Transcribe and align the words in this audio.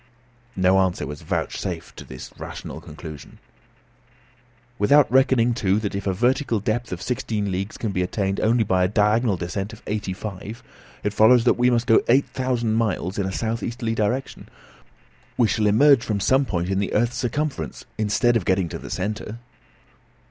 No 0.55 0.79
answer 0.79 1.05
was 1.05 1.21
vouchsafed 1.21 1.95
to 1.97 2.03
this 2.03 2.31
rational 2.39 2.81
conclusion. 2.81 3.37
"Without 4.79 5.11
reckoning, 5.11 5.53
too, 5.53 5.77
that 5.77 5.93
if 5.93 6.07
a 6.07 6.11
vertical 6.15 6.59
depth 6.59 6.91
of 6.91 7.03
sixteen 7.03 7.51
leagues 7.51 7.77
can 7.77 7.91
be 7.91 8.01
attained 8.01 8.39
only 8.39 8.63
by 8.63 8.83
a 8.83 8.87
diagonal 8.87 9.37
descent 9.37 9.73
of 9.73 9.83
eighty 9.85 10.11
four, 10.11 10.39
it 11.03 11.13
follows 11.13 11.43
that 11.43 11.53
we 11.53 11.69
must 11.69 11.85
go 11.85 12.01
eight 12.09 12.25
thousand 12.25 12.73
miles 12.73 13.19
in 13.19 13.27
a 13.27 13.31
south 13.31 13.61
easterly 13.61 13.93
direction; 13.93 14.45
so 14.45 14.49
that 15.27 15.37
we 15.37 15.47
shall 15.47 15.67
emerge 15.67 16.01
from 16.03 16.19
some 16.19 16.45
point 16.45 16.69
in 16.71 16.79
the 16.79 16.93
earth's 16.95 17.17
circumference 17.17 17.85
instead 17.99 18.35
of 18.35 18.43
getting 18.43 18.67
to 18.69 18.79
the 18.79 18.89
centre!" 18.89 19.37